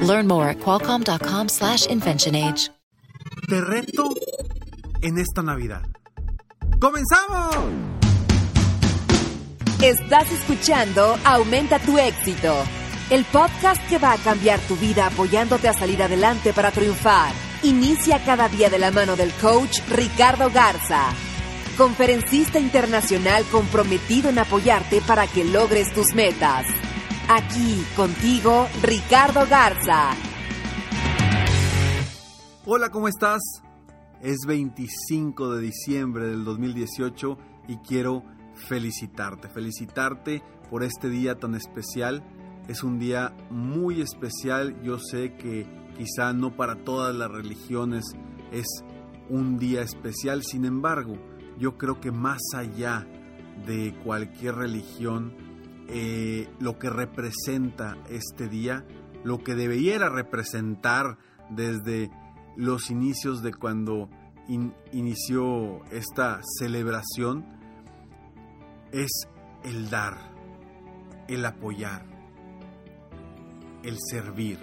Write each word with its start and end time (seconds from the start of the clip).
Learn 0.00 0.26
more 0.26 0.48
at 0.48 0.58
qualcomm.com 0.60 1.48
slash 1.48 1.86
inventionage. 1.86 2.70
Te 3.48 3.60
reto 3.60 4.14
en 5.02 5.18
esta 5.18 5.42
Navidad. 5.42 5.82
¡Comenzamos! 6.80 7.56
Estás 9.82 10.30
escuchando 10.32 11.16
Aumenta 11.24 11.78
tu 11.78 11.96
éxito, 11.98 12.54
el 13.10 13.24
podcast 13.26 13.80
que 13.88 13.98
va 13.98 14.12
a 14.12 14.18
cambiar 14.18 14.58
tu 14.60 14.76
vida 14.76 15.06
apoyándote 15.06 15.68
a 15.68 15.72
salir 15.72 16.02
adelante 16.02 16.52
para 16.52 16.70
triunfar. 16.70 17.32
Inicia 17.62 18.22
cada 18.24 18.48
día 18.48 18.70
de 18.70 18.78
la 18.78 18.90
mano 18.90 19.16
del 19.16 19.32
coach 19.34 19.80
Ricardo 19.88 20.50
Garza 20.50 21.12
conferencista 21.78 22.58
internacional 22.58 23.44
comprometido 23.52 24.28
en 24.28 24.40
apoyarte 24.40 25.00
para 25.00 25.28
que 25.28 25.44
logres 25.44 25.94
tus 25.94 26.12
metas. 26.12 26.66
Aquí 27.30 27.84
contigo, 27.94 28.66
Ricardo 28.82 29.46
Garza. 29.50 30.12
Hola, 32.64 32.88
¿cómo 32.88 33.06
estás? 33.06 33.42
Es 34.22 34.38
25 34.46 35.56
de 35.56 35.60
diciembre 35.60 36.26
del 36.28 36.46
2018 36.46 37.36
y 37.68 37.76
quiero 37.86 38.24
felicitarte, 38.54 39.50
felicitarte 39.50 40.42
por 40.70 40.82
este 40.82 41.10
día 41.10 41.38
tan 41.38 41.54
especial. 41.54 42.24
Es 42.66 42.82
un 42.82 42.98
día 42.98 43.36
muy 43.50 44.00
especial, 44.00 44.80
yo 44.82 44.98
sé 44.98 45.34
que 45.34 45.66
quizá 45.98 46.32
no 46.32 46.56
para 46.56 46.76
todas 46.76 47.14
las 47.14 47.30
religiones 47.30 48.06
es 48.52 48.66
un 49.28 49.58
día 49.58 49.82
especial, 49.82 50.44
sin 50.44 50.64
embargo, 50.64 51.18
yo 51.58 51.76
creo 51.76 52.00
que 52.00 52.10
más 52.10 52.40
allá 52.54 53.06
de 53.66 53.94
cualquier 54.02 54.54
religión, 54.54 55.47
eh, 55.88 56.48
lo 56.60 56.78
que 56.78 56.90
representa 56.90 57.96
este 58.10 58.46
día, 58.46 58.84
lo 59.24 59.42
que 59.42 59.54
debiera 59.54 60.10
representar 60.10 61.18
desde 61.50 62.10
los 62.56 62.90
inicios 62.90 63.42
de 63.42 63.54
cuando 63.54 64.10
inició 64.92 65.82
esta 65.90 66.40
celebración, 66.58 67.46
es 68.92 69.10
el 69.64 69.88
dar, 69.90 70.16
el 71.26 71.44
apoyar, 71.44 72.04
el 73.82 73.96
servir, 74.10 74.58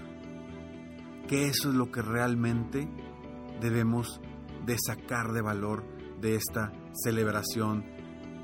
que 1.28 1.48
eso 1.48 1.70
es 1.70 1.76
lo 1.76 1.92
que 1.92 2.02
realmente 2.02 2.88
debemos 3.62 4.22
de 4.66 4.78
sacar 4.78 5.32
de 5.32 5.42
valor 5.42 5.84
de 6.22 6.36
esta 6.36 6.72
celebración 7.04 7.84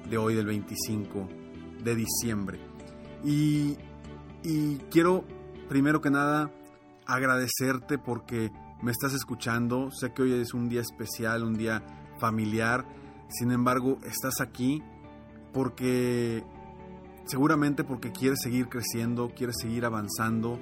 de 0.10 0.18
hoy 0.18 0.36
del 0.36 0.48
25 0.48 1.28
de 1.84 1.96
diciembre. 1.96 2.71
Y, 3.24 3.78
quiero 4.90 5.24
primero 5.70 6.02
que 6.02 6.10
nada 6.10 6.52
agradecerte 7.06 7.98
porque 7.98 8.52
me 8.82 8.92
estás 8.92 9.14
escuchando. 9.14 9.90
Sé 9.92 10.14
que 10.14 10.24
hoy 10.24 10.34
es 10.34 10.54
un 10.54 10.70
día 10.70 10.82
especial, 10.82 11.44
un 11.44 11.54
día 11.54 11.84
familiar. 12.20 12.86
Sin 13.30 13.52
embargo, 13.52 14.00
estás 14.04 14.42
aquí 14.42 14.82
porque 15.54 16.44
seguramente 17.26 17.84
porque 17.84 18.12
quieres 18.12 18.40
seguir 18.42 18.68
creciendo, 18.70 19.30
quieres 19.36 19.58
seguir 19.62 19.86
avanzando. 19.86 20.60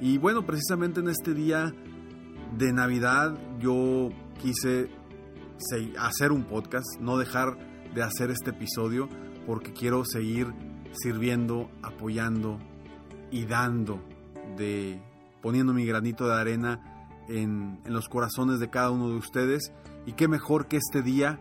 Y 0.00 0.18
bueno, 0.18 0.44
precisamente 0.44 1.00
en 1.00 1.08
este 1.08 1.34
día 1.34 1.72
de 2.58 2.72
Navidad 2.72 3.38
yo 3.60 4.10
quise 4.40 4.90
hacer 5.98 6.32
un 6.32 6.44
podcast, 6.44 7.00
no 7.00 7.16
dejar 7.16 7.56
de 7.94 8.02
hacer 8.02 8.30
este 8.30 8.50
episodio 8.50 9.08
porque 9.46 9.72
quiero 9.72 10.04
seguir 10.04 10.52
sirviendo, 10.92 11.70
apoyando 11.82 12.58
y 13.30 13.46
dando, 13.46 14.02
de 14.56 15.00
poniendo 15.40 15.72
mi 15.72 15.84
granito 15.84 16.28
de 16.28 16.34
arena 16.34 17.08
en, 17.28 17.80
en 17.84 17.92
los 17.92 18.08
corazones 18.08 18.60
de 18.60 18.70
cada 18.70 18.90
uno 18.90 19.08
de 19.08 19.16
ustedes. 19.16 19.72
Y 20.06 20.12
qué 20.12 20.28
mejor 20.28 20.66
que 20.68 20.76
este 20.76 21.02
día, 21.02 21.38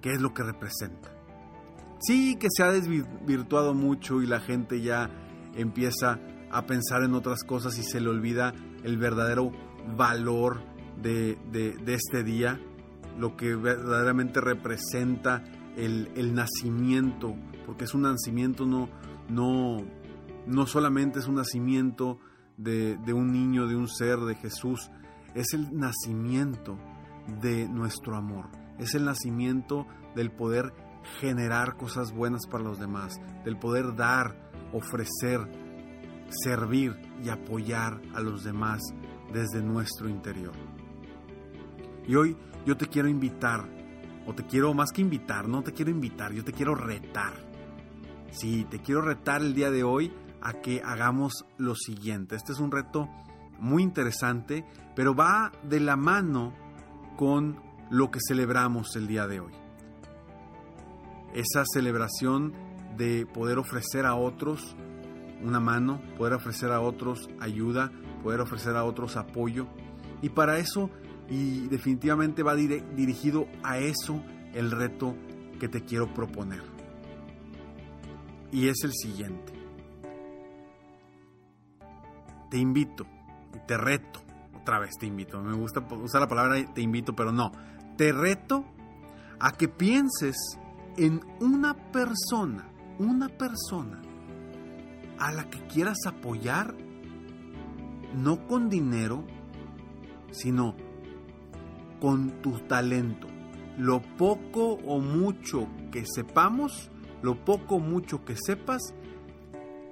que 0.00 0.12
es 0.12 0.20
lo 0.20 0.34
que 0.34 0.42
representa. 0.42 1.10
Sí, 2.00 2.36
que 2.36 2.48
se 2.50 2.62
ha 2.62 2.72
desvirtuado 2.72 3.74
mucho 3.74 4.22
y 4.22 4.26
la 4.26 4.40
gente 4.40 4.80
ya 4.80 5.10
empieza 5.54 6.18
a 6.50 6.66
pensar 6.66 7.02
en 7.02 7.14
otras 7.14 7.44
cosas 7.44 7.78
y 7.78 7.82
se 7.82 8.00
le 8.00 8.08
olvida 8.08 8.54
el 8.84 8.96
verdadero 8.96 9.52
valor 9.96 10.62
de, 11.00 11.38
de, 11.52 11.76
de 11.76 11.94
este 11.94 12.24
día 12.24 12.58
lo 13.18 13.36
que 13.36 13.54
verdaderamente 13.54 14.40
representa 14.40 15.42
el, 15.76 16.34
nacimiento, 16.34 17.34
porque 17.70 17.84
es 17.84 17.94
un 17.94 18.02
nacimiento 18.02 18.66
no, 18.66 18.88
no, 19.28 19.76
no 20.44 20.66
solamente 20.66 21.20
es 21.20 21.28
un 21.28 21.36
nacimiento 21.36 22.18
de, 22.56 22.96
de 22.96 23.12
un 23.12 23.30
niño, 23.30 23.68
de 23.68 23.76
un 23.76 23.86
ser, 23.86 24.18
de 24.18 24.34
Jesús, 24.34 24.90
es 25.36 25.54
el 25.54 25.78
nacimiento 25.78 26.76
de 27.40 27.68
nuestro 27.68 28.16
amor, 28.16 28.48
es 28.80 28.96
el 28.96 29.04
nacimiento 29.04 29.86
del 30.16 30.32
poder 30.32 30.72
generar 31.20 31.76
cosas 31.76 32.12
buenas 32.12 32.48
para 32.50 32.64
los 32.64 32.80
demás, 32.80 33.20
del 33.44 33.56
poder 33.56 33.94
dar, 33.94 34.50
ofrecer, 34.72 35.38
servir 36.42 36.96
y 37.22 37.28
apoyar 37.28 38.02
a 38.16 38.20
los 38.20 38.42
demás 38.42 38.80
desde 39.32 39.62
nuestro 39.62 40.08
interior. 40.08 40.56
Y 42.04 42.16
hoy 42.16 42.36
yo 42.66 42.76
te 42.76 42.88
quiero 42.88 43.08
invitar, 43.08 43.68
o 44.26 44.34
te 44.34 44.44
quiero 44.44 44.74
más 44.74 44.90
que 44.90 45.02
invitar, 45.02 45.46
no 45.46 45.62
te 45.62 45.72
quiero 45.72 45.92
invitar, 45.92 46.32
yo 46.32 46.42
te 46.42 46.52
quiero 46.52 46.74
retar. 46.74 47.49
Sí, 48.30 48.64
te 48.70 48.78
quiero 48.80 49.02
retar 49.02 49.42
el 49.42 49.54
día 49.54 49.70
de 49.70 49.82
hoy 49.82 50.12
a 50.40 50.54
que 50.54 50.82
hagamos 50.84 51.44
lo 51.58 51.74
siguiente. 51.74 52.36
Este 52.36 52.52
es 52.52 52.60
un 52.60 52.70
reto 52.70 53.08
muy 53.58 53.82
interesante, 53.82 54.64
pero 54.94 55.14
va 55.14 55.52
de 55.62 55.80
la 55.80 55.96
mano 55.96 56.54
con 57.16 57.60
lo 57.90 58.10
que 58.10 58.20
celebramos 58.26 58.94
el 58.96 59.06
día 59.06 59.26
de 59.26 59.40
hoy. 59.40 59.52
Esa 61.34 61.64
celebración 61.72 62.52
de 62.96 63.26
poder 63.26 63.58
ofrecer 63.58 64.06
a 64.06 64.14
otros 64.14 64.76
una 65.42 65.60
mano, 65.60 66.00
poder 66.18 66.34
ofrecer 66.34 66.70
a 66.70 66.80
otros 66.80 67.28
ayuda, 67.40 67.90
poder 68.22 68.40
ofrecer 68.40 68.76
a 68.76 68.84
otros 68.84 69.16
apoyo. 69.16 69.66
Y 70.22 70.30
para 70.30 70.58
eso 70.58 70.90
y 71.28 71.68
definitivamente 71.68 72.42
va 72.42 72.54
dirigido 72.54 73.46
a 73.62 73.78
eso 73.78 74.22
el 74.52 74.70
reto 74.70 75.14
que 75.58 75.68
te 75.68 75.84
quiero 75.84 76.12
proponer. 76.12 76.79
Y 78.52 78.68
es 78.68 78.82
el 78.84 78.92
siguiente. 78.92 79.52
Te 82.50 82.58
invito 82.58 83.06
y 83.54 83.66
te 83.66 83.76
reto, 83.76 84.20
otra 84.60 84.80
vez 84.80 84.90
te 84.98 85.06
invito, 85.06 85.40
me 85.40 85.56
gusta 85.56 85.80
usar 85.80 86.20
la 86.20 86.28
palabra 86.28 86.56
te 86.74 86.82
invito, 86.82 87.14
pero 87.14 87.30
no, 87.30 87.52
te 87.96 88.12
reto 88.12 88.64
a 89.38 89.52
que 89.52 89.68
pienses 89.68 90.36
en 90.96 91.20
una 91.40 91.74
persona, 91.92 92.68
una 92.98 93.28
persona 93.28 94.02
a 95.18 95.32
la 95.32 95.48
que 95.48 95.60
quieras 95.66 95.98
apoyar, 96.06 96.74
no 98.14 98.46
con 98.46 98.68
dinero, 98.68 99.24
sino 100.32 100.74
con 102.00 102.42
tu 102.42 102.58
talento. 102.60 103.28
Lo 103.76 104.00
poco 104.02 104.72
o 104.72 104.98
mucho 104.98 105.68
que 105.92 106.04
sepamos, 106.06 106.90
lo 107.22 107.44
poco 107.44 107.76
o 107.76 107.80
mucho 107.80 108.24
que 108.24 108.36
sepas, 108.36 108.94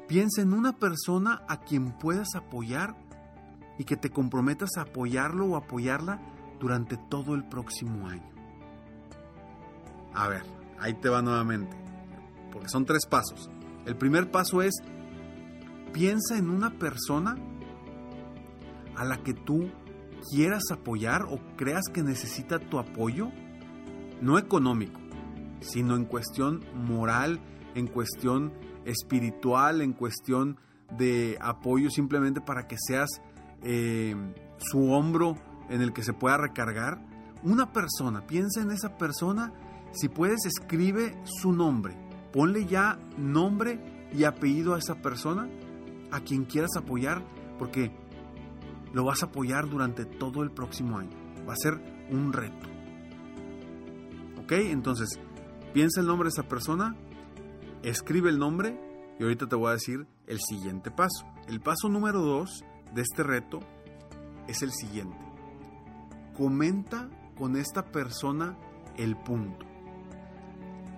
piensa 0.07 0.43
en 0.43 0.53
una 0.53 0.73
persona 0.77 1.43
a 1.49 1.61
quien 1.61 1.93
puedas 1.99 2.35
apoyar 2.35 2.97
y 3.79 3.85
que 3.85 3.97
te 3.97 4.11
comprometas 4.11 4.71
a 4.77 4.83
apoyarlo 4.83 5.47
o 5.47 5.57
apoyarla 5.57 6.21
durante 6.59 6.97
todo 6.97 7.35
el 7.35 7.45
próximo 7.45 8.09
año. 8.09 8.29
A 10.15 10.29
ver, 10.29 10.43
ahí 10.81 10.95
te 10.95 11.09
va 11.09 11.23
nuevamente, 11.23 11.77
porque 12.51 12.69
son 12.69 12.85
tres 12.85 13.07
pasos. 13.07 13.51
El 13.87 13.97
primer 13.97 14.31
paso 14.31 14.63
es, 14.63 14.75
piensa 15.93 16.37
en 16.37 16.51
una 16.51 16.71
persona 16.71 17.37
a 18.97 19.05
la 19.05 19.23
que 19.23 19.33
tú 19.33 19.71
quieras 20.31 20.65
apoyar 20.73 21.23
o 21.31 21.39
creas 21.57 21.85
que 21.93 22.03
necesita 22.03 22.59
tu 22.59 22.79
apoyo, 22.79 23.31
no 24.21 24.39
económico, 24.39 24.99
sino 25.61 25.97
en 25.97 26.05
cuestión 26.05 26.65
moral, 26.75 27.41
en 27.75 27.87
cuestión 27.87 28.53
espiritual, 28.85 29.81
en 29.81 29.93
cuestión 29.93 30.59
de 30.97 31.37
apoyo 31.41 31.91
simplemente 31.91 32.41
para 32.41 32.67
que 32.67 32.77
seas 32.79 33.09
eh, 33.63 34.15
su 34.59 34.91
hombro 34.93 35.37
en 35.69 35.83
el 35.83 35.93
que 35.93 36.03
se 36.03 36.13
pueda 36.13 36.37
recargar. 36.37 36.99
Una 37.43 37.73
persona, 37.73 38.27
piensa 38.27 38.61
en 38.63 38.71
esa 38.71 38.97
persona, 38.97 39.53
si 39.93 40.09
puedes 40.09 40.45
escribe 40.47 41.17
su 41.25 41.53
nombre, 41.53 41.97
ponle 42.33 42.67
ya 42.67 42.99
nombre 43.17 44.09
y 44.13 44.25
apellido 44.25 44.75
a 44.75 44.79
esa 44.79 44.97
persona, 44.97 45.49
a 46.11 46.21
quien 46.21 46.45
quieras 46.45 46.77
apoyar, 46.77 47.23
porque 47.59 47.93
lo 48.93 49.05
vas 49.05 49.23
a 49.23 49.27
apoyar 49.27 49.69
durante 49.69 50.05
todo 50.05 50.43
el 50.43 50.51
próximo 50.51 50.99
año. 50.99 51.11
Va 51.49 51.53
a 51.53 51.57
ser 51.57 51.75
un 52.11 52.33
reto. 52.33 52.67
¿Ok? 54.43 54.53
Entonces, 54.53 55.21
piensa 55.73 56.01
el 56.01 56.07
nombre 56.07 56.27
de 56.27 56.31
esa 56.31 56.49
persona, 56.49 56.97
escribe 57.83 58.31
el 58.31 58.39
nombre 58.39 58.79
y 59.19 59.23
ahorita 59.23 59.47
te 59.47 59.57
voy 59.57 59.71
a 59.71 59.73
decir 59.73 60.07
el 60.27 60.39
siguiente 60.41 60.91
paso. 60.91 61.27
El 61.49 61.61
paso 61.61 61.89
número 61.89 62.21
dos 62.21 62.65
de 62.95 63.03
este 63.03 63.23
reto 63.23 63.61
es 64.47 64.63
el 64.63 64.73
siguiente. 64.73 65.19
Comenta 66.37 67.09
con 67.37 67.57
esta 67.57 67.85
persona 67.85 68.57
el 68.97 69.17
punto. 69.17 69.67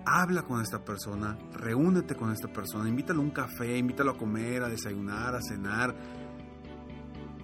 Habla 0.05 0.43
con 0.43 0.61
esta 0.61 0.83
persona, 0.83 1.37
reúnete 1.53 2.15
con 2.15 2.31
esta 2.31 2.51
persona, 2.51 2.89
invítalo 2.89 3.21
a 3.21 3.23
un 3.23 3.31
café, 3.31 3.77
invítalo 3.77 4.11
a 4.11 4.17
comer, 4.17 4.63
a 4.63 4.69
desayunar, 4.69 5.35
a 5.35 5.41
cenar, 5.41 5.95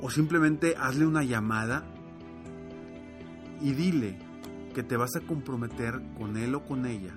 o 0.01 0.09
simplemente 0.09 0.75
hazle 0.77 1.05
una 1.05 1.23
llamada 1.23 1.85
y 3.61 3.73
dile 3.73 4.26
que 4.77 4.83
te 4.83 4.95
vas 4.95 5.15
a 5.15 5.21
comprometer 5.21 6.03
con 6.19 6.37
él 6.37 6.53
o 6.53 6.63
con 6.63 6.85
ella 6.85 7.11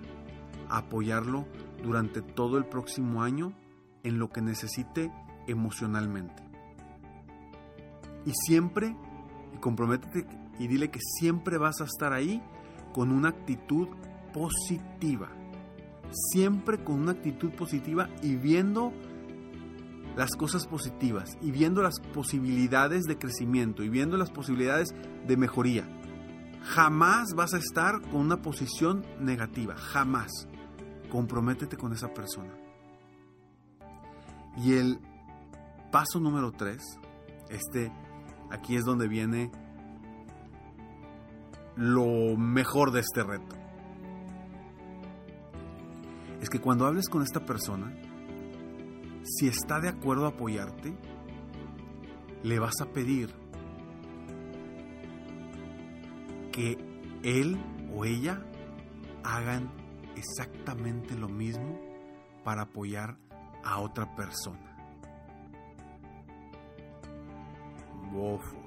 a 0.70 0.78
apoyarlo 0.78 1.46
durante 1.82 2.22
todo 2.22 2.56
el 2.56 2.64
próximo 2.64 3.22
año 3.22 3.52
en 4.02 4.18
lo 4.18 4.30
que 4.30 4.40
necesite 4.40 5.12
emocionalmente. 5.46 6.42
Y 8.24 8.32
siempre, 8.46 8.96
y 9.54 9.58
comprométete 9.58 10.26
y 10.58 10.68
dile 10.68 10.90
que 10.90 11.00
siempre 11.18 11.58
vas 11.58 11.82
a 11.82 11.84
estar 11.84 12.14
ahí 12.14 12.42
con 12.94 13.12
una 13.12 13.28
actitud 13.28 13.88
positiva. 14.32 15.28
Siempre 16.32 16.82
con 16.82 16.94
una 16.98 17.12
actitud 17.12 17.50
positiva 17.50 18.08
y 18.22 18.36
viendo 18.36 18.90
las 20.16 20.30
cosas 20.30 20.66
positivas 20.66 21.36
y 21.42 21.50
viendo 21.50 21.82
las 21.82 22.00
posibilidades 22.14 23.04
de 23.04 23.18
crecimiento 23.18 23.82
y 23.82 23.90
viendo 23.90 24.16
las 24.16 24.30
posibilidades 24.30 24.94
de 25.26 25.36
mejoría. 25.36 25.99
Jamás 26.62 27.34
vas 27.34 27.54
a 27.54 27.58
estar 27.58 28.00
con 28.00 28.16
una 28.16 28.42
posición 28.42 29.04
negativa, 29.18 29.74
jamás. 29.76 30.30
Comprométete 31.10 31.76
con 31.76 31.92
esa 31.92 32.12
persona. 32.12 32.54
Y 34.56 34.74
el 34.74 35.00
paso 35.90 36.20
número 36.20 36.52
tres, 36.52 36.82
este, 37.48 37.92
aquí 38.50 38.76
es 38.76 38.84
donde 38.84 39.08
viene 39.08 39.50
lo 41.76 42.36
mejor 42.36 42.92
de 42.92 43.00
este 43.00 43.22
reto. 43.22 43.56
Es 46.40 46.48
que 46.48 46.60
cuando 46.60 46.86
hables 46.86 47.08
con 47.08 47.22
esta 47.22 47.44
persona, 47.44 47.92
si 49.24 49.48
está 49.48 49.80
de 49.80 49.88
acuerdo 49.88 50.26
a 50.26 50.30
apoyarte, 50.30 50.96
le 52.42 52.58
vas 52.58 52.80
a 52.80 52.86
pedir 52.86 53.34
él 57.22 57.58
o 57.94 58.04
ella 58.04 58.42
hagan 59.24 59.70
exactamente 60.16 61.16
lo 61.16 61.28
mismo 61.28 61.78
para 62.44 62.62
apoyar 62.62 63.16
a 63.64 63.80
otra 63.80 64.14
persona. 64.14 64.76
Bofos. 68.12 68.58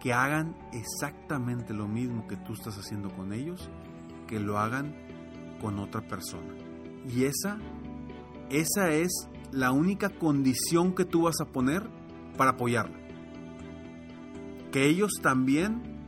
Que 0.00 0.12
hagan 0.12 0.56
exactamente 0.72 1.74
lo 1.74 1.88
mismo 1.88 2.26
que 2.26 2.36
tú 2.36 2.54
estás 2.54 2.76
haciendo 2.78 3.10
con 3.14 3.32
ellos, 3.32 3.70
que 4.26 4.38
lo 4.38 4.58
hagan 4.58 4.94
con 5.60 5.78
otra 5.78 6.00
persona. 6.02 6.54
Y 7.08 7.24
esa, 7.24 7.58
esa 8.50 8.90
es 8.90 9.28
la 9.52 9.72
única 9.72 10.10
condición 10.10 10.94
que 10.94 11.04
tú 11.04 11.22
vas 11.22 11.40
a 11.40 11.46
poner 11.46 11.88
para 12.36 12.52
apoyarla. 12.52 13.05
Que 14.76 14.90
ellos 14.90 15.12
también 15.22 16.04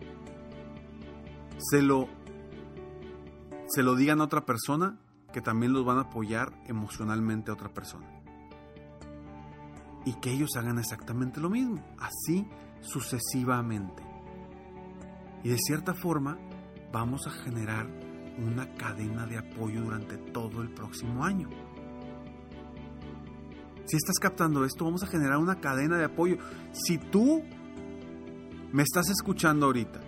se 1.56 1.80
lo, 1.80 2.06
se 3.66 3.82
lo 3.82 3.96
digan 3.96 4.20
a 4.20 4.24
otra 4.24 4.44
persona, 4.44 4.98
que 5.32 5.40
también 5.40 5.72
los 5.72 5.86
van 5.86 5.96
a 5.96 6.02
apoyar 6.02 6.52
emocionalmente 6.66 7.50
a 7.50 7.54
otra 7.54 7.72
persona. 7.72 8.06
Y 10.04 10.12
que 10.20 10.32
ellos 10.32 10.50
hagan 10.58 10.78
exactamente 10.78 11.40
lo 11.40 11.48
mismo, 11.48 11.82
así 11.98 12.46
sucesivamente. 12.82 14.02
Y 15.42 15.48
de 15.48 15.56
cierta 15.56 15.94
forma 15.94 16.36
vamos 16.92 17.26
a 17.26 17.30
generar 17.30 17.86
una 18.36 18.74
cadena 18.74 19.24
de 19.24 19.38
apoyo 19.38 19.80
durante 19.80 20.18
todo 20.18 20.60
el 20.60 20.68
próximo 20.74 21.24
año. 21.24 21.48
Si 23.86 23.96
estás 23.96 24.18
captando 24.20 24.66
esto, 24.66 24.84
vamos 24.84 25.02
a 25.04 25.06
generar 25.06 25.38
una 25.38 25.58
cadena 25.58 25.96
de 25.96 26.04
apoyo. 26.04 26.36
Si 26.72 26.98
tú 26.98 27.42
me 28.72 28.82
estás 28.82 29.08
escuchando 29.08 29.66
ahorita 29.66 30.00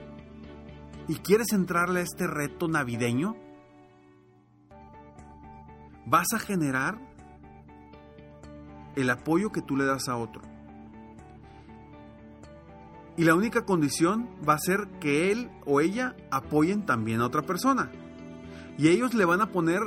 y 1.08 1.16
quieres 1.16 1.52
entrarle 1.52 2.00
a 2.00 2.02
este 2.02 2.26
reto 2.26 2.68
navideño, 2.68 3.36
vas 6.06 6.28
a 6.34 6.38
generar 6.38 6.98
el 8.96 9.10
apoyo 9.10 9.50
que 9.50 9.62
tú 9.62 9.76
le 9.76 9.86
das 9.86 10.08
a 10.08 10.16
otro. 10.16 10.42
Y 13.16 13.24
la 13.24 13.34
única 13.34 13.64
condición 13.64 14.28
va 14.48 14.54
a 14.54 14.58
ser 14.58 14.88
que 15.00 15.32
él 15.32 15.50
o 15.66 15.80
ella 15.80 16.16
apoyen 16.30 16.86
también 16.86 17.20
a 17.20 17.26
otra 17.26 17.42
persona. 17.42 17.90
Y 18.78 18.88
ellos 18.88 19.14
le 19.14 19.24
van 19.24 19.40
a 19.40 19.50
poner 19.50 19.80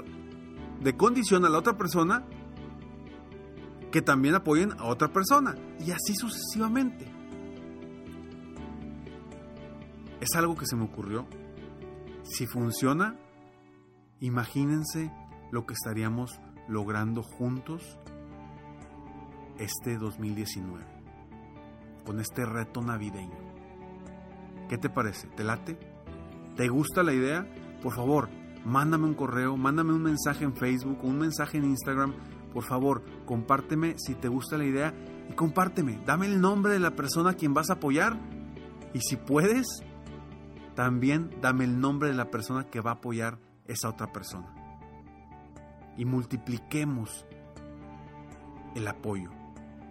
de 0.81 0.97
condición 0.97 1.45
a 1.45 1.49
la 1.49 1.57
otra 1.57 1.77
persona 1.77 2.25
que 3.91 4.01
también 4.01 4.35
apoyen 4.35 4.73
a 4.77 4.85
otra 4.85 5.11
persona. 5.11 5.55
Y 5.79 5.91
así 5.91 6.15
sucesivamente. 6.15 7.12
Es 10.23 10.37
algo 10.37 10.55
que 10.55 10.65
se 10.65 10.77
me 10.77 10.85
ocurrió. 10.85 11.27
Si 12.23 12.47
funciona, 12.47 13.19
imagínense 14.21 15.11
lo 15.51 15.65
que 15.65 15.73
estaríamos 15.73 16.39
logrando 16.69 17.23
juntos 17.23 17.99
este 19.57 19.97
2019 19.97 20.85
con 22.05 22.21
este 22.21 22.45
reto 22.45 22.81
navideño. 22.81 23.35
¿Qué 24.69 24.77
te 24.77 24.89
parece? 24.89 25.27
¿Te 25.27 25.43
late? 25.43 25.77
¿Te 26.55 26.69
gusta 26.69 27.03
la 27.03 27.11
idea? 27.11 27.45
Por 27.81 27.93
favor, 27.93 28.29
mándame 28.63 29.03
un 29.03 29.15
correo, 29.15 29.57
mándame 29.57 29.91
un 29.91 30.03
mensaje 30.03 30.45
en 30.45 30.55
Facebook, 30.55 31.03
un 31.03 31.19
mensaje 31.19 31.57
en 31.57 31.65
Instagram. 31.65 32.13
Por 32.53 32.63
favor, 32.63 33.03
compárteme 33.25 33.95
si 33.97 34.15
te 34.15 34.29
gusta 34.29 34.57
la 34.57 34.63
idea 34.63 34.93
y 35.29 35.33
compárteme. 35.33 36.01
Dame 36.05 36.27
el 36.27 36.39
nombre 36.39 36.71
de 36.71 36.79
la 36.79 36.91
persona 36.91 37.31
a 37.31 37.33
quien 37.33 37.53
vas 37.53 37.69
a 37.69 37.73
apoyar. 37.73 38.17
Y 38.93 39.01
si 39.01 39.17
puedes, 39.17 39.65
también 40.75 41.29
dame 41.41 41.65
el 41.65 41.79
nombre 41.79 42.09
de 42.09 42.15
la 42.15 42.31
persona 42.31 42.65
que 42.65 42.81
va 42.81 42.91
a 42.91 42.95
apoyar 42.95 43.39
esa 43.67 43.89
otra 43.89 44.11
persona. 44.11 44.53
Y 45.97 46.05
multipliquemos 46.05 47.25
el 48.75 48.87
apoyo. 48.87 49.29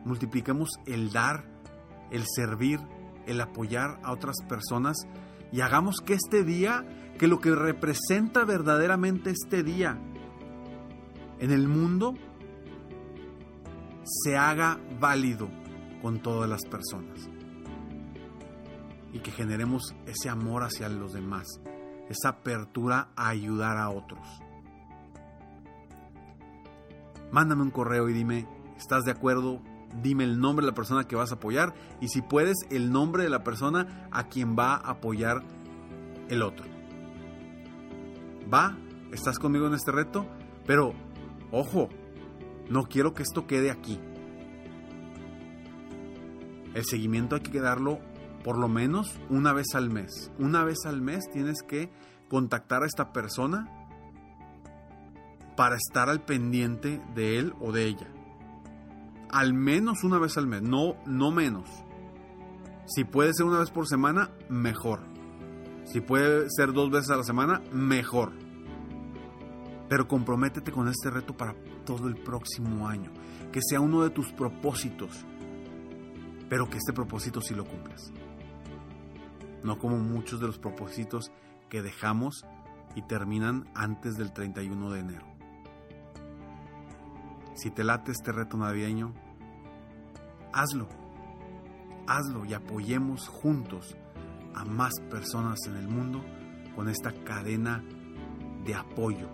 Multipliquemos 0.04 0.70
el 0.86 1.12
dar, 1.12 1.44
el 2.10 2.24
servir, 2.26 2.80
el 3.26 3.40
apoyar 3.40 4.00
a 4.02 4.12
otras 4.12 4.36
personas 4.48 4.96
y 5.52 5.60
hagamos 5.60 5.96
que 6.04 6.14
este 6.14 6.44
día, 6.44 6.84
que 7.18 7.28
lo 7.28 7.38
que 7.38 7.54
representa 7.54 8.44
verdaderamente 8.44 9.30
este 9.30 9.62
día 9.62 9.98
en 11.38 11.50
el 11.50 11.68
mundo, 11.68 12.14
se 14.04 14.36
haga 14.36 14.80
válido 14.98 15.48
con 16.00 16.20
todas 16.20 16.48
las 16.48 16.64
personas. 16.64 17.28
Y 19.12 19.20
que 19.20 19.30
generemos 19.30 19.94
ese 20.06 20.28
amor 20.28 20.62
hacia 20.64 20.88
los 20.88 21.12
demás, 21.12 21.46
esa 22.08 22.30
apertura 22.30 23.08
a 23.16 23.28
ayudar 23.28 23.76
a 23.76 23.90
otros. 23.90 24.26
Mándame 27.30 27.62
un 27.62 27.70
correo 27.70 28.08
y 28.08 28.12
dime, 28.12 28.46
¿estás 28.76 29.04
de 29.04 29.10
acuerdo? 29.10 29.60
Dime 30.02 30.24
el 30.24 30.38
nombre 30.38 30.64
de 30.64 30.72
la 30.72 30.74
persona 30.74 31.06
que 31.06 31.16
vas 31.16 31.32
a 31.32 31.36
apoyar 31.36 31.74
y 32.00 32.08
si 32.08 32.22
puedes 32.22 32.58
el 32.70 32.90
nombre 32.92 33.24
de 33.24 33.30
la 33.30 33.42
persona 33.42 34.08
a 34.10 34.28
quien 34.28 34.56
va 34.56 34.74
a 34.74 34.90
apoyar 34.92 35.42
el 36.28 36.42
otro. 36.42 36.66
¿Va? 38.52 38.76
¿Estás 39.12 39.38
conmigo 39.38 39.66
en 39.66 39.74
este 39.74 39.92
reto? 39.92 40.26
Pero, 40.66 40.92
ojo, 41.50 41.88
no 42.68 42.84
quiero 42.84 43.14
que 43.14 43.22
esto 43.22 43.46
quede 43.46 43.70
aquí. 43.70 43.98
El 46.74 46.84
seguimiento 46.84 47.36
hay 47.36 47.42
que 47.42 47.60
darlo 47.60 47.98
por 48.44 48.58
lo 48.58 48.68
menos 48.68 49.20
una 49.30 49.52
vez 49.52 49.74
al 49.74 49.90
mes. 49.90 50.30
Una 50.38 50.64
vez 50.64 50.78
al 50.84 51.00
mes 51.00 51.30
tienes 51.32 51.62
que 51.62 51.90
contactar 52.28 52.82
a 52.82 52.86
esta 52.86 53.12
persona 53.12 53.68
para 55.56 55.76
estar 55.76 56.08
al 56.08 56.24
pendiente 56.24 57.00
de 57.14 57.38
él 57.38 57.54
o 57.60 57.72
de 57.72 57.86
ella. 57.86 58.08
Al 59.30 59.54
menos 59.54 60.04
una 60.04 60.18
vez 60.18 60.36
al 60.36 60.46
mes, 60.46 60.62
no, 60.62 60.96
no 61.06 61.30
menos. 61.30 61.68
Si 62.86 63.04
puede 63.04 63.32
ser 63.32 63.46
una 63.46 63.60
vez 63.60 63.70
por 63.70 63.86
semana, 63.86 64.30
mejor. 64.48 65.00
Si 65.84 66.00
puede 66.00 66.48
ser 66.50 66.72
dos 66.72 66.90
veces 66.90 67.10
a 67.10 67.16
la 67.16 67.22
semana, 67.22 67.62
mejor. 67.72 68.32
Pero 69.88 70.08
comprométete 70.08 70.72
con 70.72 70.88
este 70.88 71.10
reto 71.10 71.36
para 71.36 71.54
todo 71.84 72.08
el 72.08 72.16
próximo 72.16 72.88
año. 72.88 73.10
Que 73.52 73.60
sea 73.62 73.80
uno 73.80 74.02
de 74.02 74.10
tus 74.10 74.32
propósitos. 74.32 75.24
Pero 76.48 76.68
que 76.68 76.78
este 76.78 76.92
propósito 76.92 77.40
sí 77.40 77.54
lo 77.54 77.64
cumplas. 77.64 78.12
No 79.62 79.78
como 79.78 79.98
muchos 79.98 80.40
de 80.40 80.46
los 80.46 80.58
propósitos 80.58 81.30
que 81.68 81.82
dejamos 81.82 82.44
y 82.94 83.02
terminan 83.02 83.68
antes 83.74 84.16
del 84.16 84.32
31 84.32 84.90
de 84.90 85.00
enero. 85.00 85.26
Si 87.54 87.70
te 87.70 87.84
late 87.84 88.12
este 88.12 88.32
reto 88.32 88.56
navideño, 88.56 89.12
hazlo. 90.52 90.88
Hazlo 92.06 92.44
y 92.44 92.54
apoyemos 92.54 93.28
juntos 93.28 93.96
a 94.54 94.64
más 94.64 94.92
personas 95.10 95.58
en 95.66 95.76
el 95.76 95.88
mundo 95.88 96.22
con 96.74 96.88
esta 96.88 97.12
cadena 97.24 97.82
de 98.64 98.74
apoyo, 98.74 99.28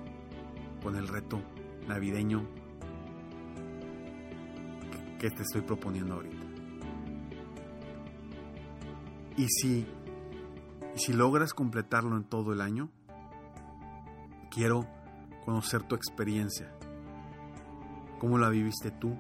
con 0.82 0.96
el 0.96 1.08
reto 1.08 1.40
navideño 1.86 2.46
que 5.18 5.30
te 5.30 5.42
estoy 5.42 5.62
proponiendo 5.62 6.14
ahorita. 6.14 6.36
Y 9.36 9.46
si, 9.48 9.86
y 10.94 10.98
si 10.98 11.12
logras 11.12 11.54
completarlo 11.54 12.16
en 12.16 12.24
todo 12.24 12.52
el 12.52 12.60
año, 12.60 12.90
quiero 14.50 14.86
conocer 15.44 15.82
tu 15.82 15.94
experiencia, 15.94 16.72
cómo 18.18 18.38
la 18.38 18.48
viviste 18.48 18.90
tú, 18.90 19.16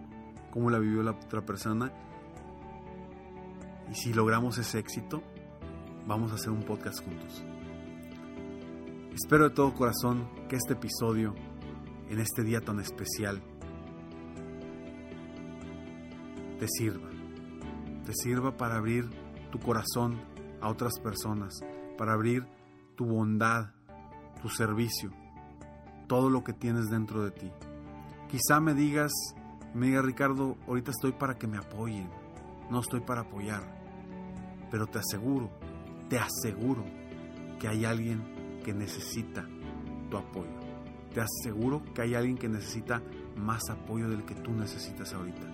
cómo 0.50 0.70
la 0.70 0.78
vivió 0.78 1.02
la 1.02 1.12
otra 1.12 1.44
persona. 1.44 1.92
Y 3.90 3.94
si 3.94 4.12
logramos 4.12 4.58
ese 4.58 4.78
éxito, 4.78 5.22
vamos 6.06 6.32
a 6.32 6.34
hacer 6.34 6.50
un 6.50 6.62
podcast 6.62 7.04
juntos. 7.04 7.44
Espero 9.14 9.48
de 9.48 9.54
todo 9.54 9.74
corazón 9.74 10.28
que 10.48 10.56
este 10.56 10.74
episodio, 10.74 11.34
en 12.08 12.20
este 12.20 12.42
día 12.42 12.60
tan 12.60 12.80
especial, 12.80 13.42
te 16.58 16.66
sirva. 16.68 17.08
Te 18.04 18.12
sirva 18.14 18.56
para 18.56 18.76
abrir 18.76 19.08
tu 19.50 19.58
corazón 19.58 20.20
a 20.60 20.68
otras 20.68 20.98
personas, 21.00 21.60
para 21.96 22.12
abrir 22.12 22.46
tu 22.96 23.06
bondad, 23.06 23.70
tu 24.42 24.48
servicio, 24.48 25.10
todo 26.06 26.30
lo 26.30 26.42
que 26.42 26.52
tienes 26.52 26.88
dentro 26.88 27.24
de 27.24 27.30
ti. 27.30 27.50
Quizá 28.28 28.60
me 28.60 28.74
digas, 28.74 29.12
me 29.74 29.86
diga 29.86 30.02
Ricardo, 30.02 30.56
ahorita 30.66 30.90
estoy 30.90 31.12
para 31.12 31.36
que 31.36 31.46
me 31.46 31.58
apoyen, 31.58 32.08
no 32.70 32.80
estoy 32.80 33.00
para 33.00 33.22
apoyar, 33.22 33.62
pero 34.70 34.86
te 34.86 34.98
aseguro, 34.98 35.50
te 36.08 36.18
aseguro 36.18 36.84
que 37.58 37.68
hay 37.68 37.84
alguien 37.84 38.60
que 38.64 38.72
necesita 38.72 39.46
tu 40.10 40.16
apoyo. 40.16 40.58
Te 41.12 41.22
aseguro 41.22 41.82
que 41.94 42.02
hay 42.02 42.14
alguien 42.14 42.36
que 42.36 42.48
necesita 42.48 43.02
más 43.36 43.68
apoyo 43.70 44.08
del 44.08 44.24
que 44.24 44.34
tú 44.34 44.52
necesitas 44.52 45.12
ahorita. 45.14 45.46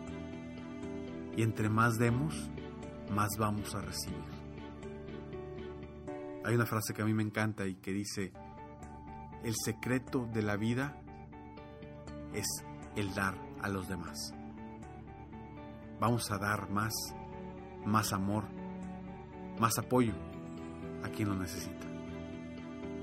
Y 1.36 1.42
entre 1.42 1.68
más 1.68 1.96
demos, 1.96 2.50
más 3.14 3.30
vamos 3.38 3.74
a 3.74 3.80
recibir. 3.80 4.33
Hay 6.44 6.54
una 6.54 6.66
frase 6.66 6.92
que 6.92 7.00
a 7.00 7.06
mí 7.06 7.14
me 7.14 7.22
encanta 7.22 7.66
y 7.66 7.76
que 7.76 7.92
dice, 7.92 8.30
el 9.42 9.54
secreto 9.56 10.28
de 10.30 10.42
la 10.42 10.56
vida 10.56 10.94
es 12.34 12.46
el 12.96 13.14
dar 13.14 13.34
a 13.62 13.68
los 13.68 13.88
demás. 13.88 14.34
Vamos 15.98 16.30
a 16.30 16.36
dar 16.36 16.68
más, 16.68 16.92
más 17.86 18.12
amor, 18.12 18.44
más 19.58 19.78
apoyo 19.78 20.12
a 21.02 21.08
quien 21.08 21.30
lo 21.30 21.34
necesita. 21.34 21.86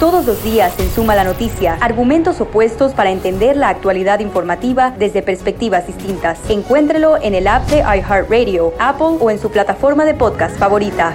Todos 0.00 0.26
los 0.26 0.42
días 0.42 0.76
en 0.80 0.90
Suma 0.92 1.14
la 1.14 1.22
Noticia, 1.22 1.78
argumentos 1.80 2.40
opuestos 2.40 2.94
para 2.94 3.12
entender 3.12 3.56
la 3.56 3.68
actualidad 3.68 4.18
informativa 4.18 4.90
desde 4.90 5.22
perspectivas 5.22 5.86
distintas. 5.86 6.40
Encuéntrelo 6.48 7.16
en 7.22 7.36
el 7.36 7.46
app 7.46 7.64
de 7.68 7.78
iHeartRadio, 7.78 8.74
Apple 8.80 9.18
o 9.20 9.30
en 9.30 9.40
su 9.40 9.52
plataforma 9.52 10.04
de 10.04 10.14
podcast 10.14 10.58
favorita. 10.58 11.14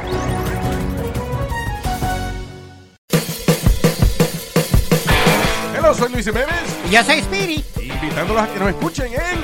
Hola, 5.78 5.94
soy 5.94 6.10
Luis 6.14 6.26
Jiménez. 6.26 6.78
Y 6.90 6.92
yo 6.92 7.04
soy 7.04 7.18
Spirit. 7.20 7.66
Invitándolos 7.82 8.44
a 8.44 8.48
que 8.48 8.60
nos 8.60 8.70
escuchen 8.70 9.08
en 9.08 9.40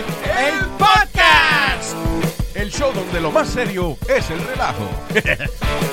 El 0.46 0.66
Podcast. 0.78 1.94
El 2.56 2.72
show 2.72 2.94
donde 2.94 3.20
lo 3.20 3.32
más 3.32 3.50
serio 3.50 3.98
es 4.08 4.30
el 4.30 4.40
relajo. 4.46 4.88